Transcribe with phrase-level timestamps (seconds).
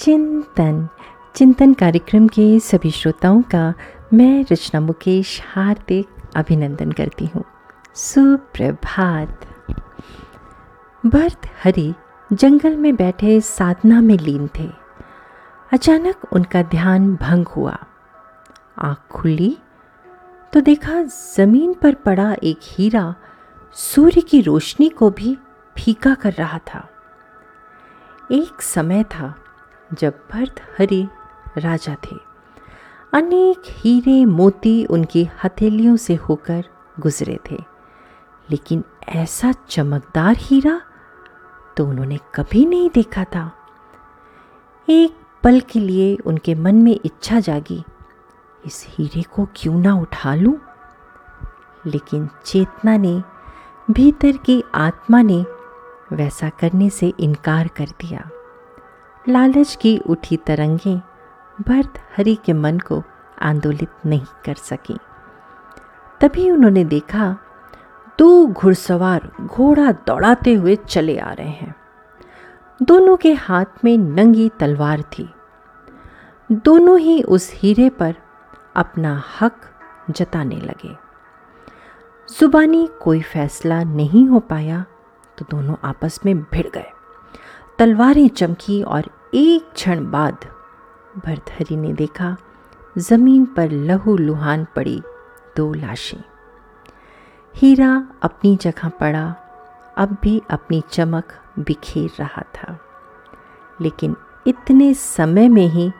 [0.00, 0.88] चिंतन।
[1.34, 3.74] चिंतन कार्यक्रम के सभी श्रोताओं का
[4.12, 7.44] मैं रचना मुकेश हार्दिक अभिनंदन करती हूँ।
[7.94, 9.46] सुप्रभात।
[11.06, 11.94] भरत हरि
[12.32, 14.70] जंगल में बैठे साधना में लीन थे।
[15.72, 17.78] अचानक उनका ध्यान भंग हुआ।
[18.78, 19.58] आँख खुली
[20.52, 21.02] तो देखा
[21.36, 23.14] ज़मीन पर पड़ा एक हीरा
[23.74, 25.38] सूर्य की रोशनी को भी
[25.76, 26.88] फीका कर रहा था।
[28.32, 29.34] एक समय था
[29.94, 31.08] जब भरतहरि
[31.58, 32.16] राजा थे।
[33.12, 36.64] अनेक हीरे मोती उनकी हथेलियों से होकर
[37.00, 37.58] गुजरे थे।
[38.50, 40.80] लेकिन ऐसा चमकदार हीरा
[41.76, 43.52] तो उन्होंने कभी नहीं देखा था।
[44.88, 47.84] एक पल के लिए उनके मन में इच्छा जागी,
[48.66, 50.58] इस हीरे को क्यों ना उठा लूँ?
[51.86, 53.22] लेकिन चेतना ने,
[53.90, 55.44] भीतर की आत्मा ने
[56.12, 58.29] वैसा करने से इनकार कर दिया।
[59.28, 61.00] लालच की उठी तरंगें,
[61.68, 63.02] भरत हरि के मन को
[63.42, 64.98] आंदोलित नहीं कर सकी।
[66.20, 67.36] तभी उन्होंने देखा,
[68.18, 71.74] दो घुड़सवार घोड़ा दौड़ाते हुए चले आ रहे हैं।
[72.82, 75.34] दोनों के हाथ में नंगी तलवार थी।
[76.52, 78.14] दोनों ही उस हीरे पर
[78.76, 79.60] अपना हक
[80.10, 80.96] जताने लगे।
[82.40, 84.84] जुबानी कोई फैसला नहीं हो पाया
[85.38, 86.90] तो दोनों आपस में भिड़ गए।
[87.80, 90.38] तलवारें चमकी और एक क्षण बाद
[91.26, 92.36] भरथरी ने देखा,
[92.98, 95.02] ज़मीन पर लहू लुहान पड़ी
[95.56, 96.22] दो लाशें।
[97.56, 99.34] हीरा अपनी जगह पड़ा,
[99.98, 101.24] अब भी अपनी चमक
[101.58, 102.78] बिखेर रहा था।
[103.80, 105.92] लेकिन इतने समय में ही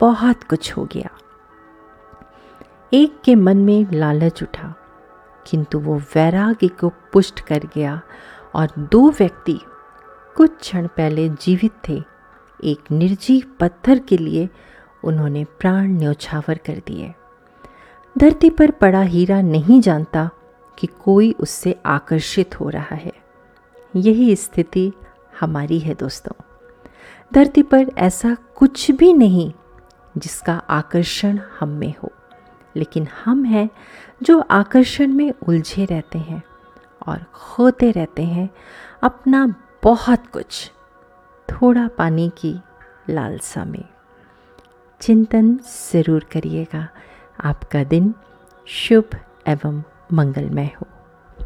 [0.00, 1.10] बहुत कुछ हो गया।
[2.92, 4.74] एक के मन में लालच उठा,
[5.46, 8.00] किंतु वो वैराग्य को पुष्ट कर गया
[8.54, 9.60] और दो व्यक्ति
[10.36, 12.02] कुछ क्षण पहले जीवित थे।
[12.64, 14.48] एक निर्जीव पत्थर के लिए
[15.04, 17.12] उन्होंने प्राण न्यौछावर कर दिए।
[18.18, 20.30] धरती पर पड़ा हीरा नहीं जानता
[20.78, 23.12] कि कोई उससे आकर्षित हो रहा है।
[23.96, 24.92] यही स्थिति
[25.40, 26.42] हमारी है दोस्तों।
[27.34, 29.52] धरती पर ऐसा कुछ भी नहीं
[30.18, 32.12] जिसका आकर्षण हम में हो,
[32.76, 33.68] लेकिन हम हैं
[34.22, 36.42] जो आकर्षण में उलझे रहते हैं
[37.06, 38.48] और खोते रहते हैं
[39.02, 40.70] अपना बहुत कुछ,
[41.48, 42.60] थोड़ा पाने की
[43.10, 43.84] लालसा में।
[45.00, 45.58] चिंतन
[45.92, 46.88] ज़रूर करिएगा।
[47.44, 48.14] आपका दिन
[48.66, 49.10] शुभ
[49.46, 50.86] एवं मंगलमय हो।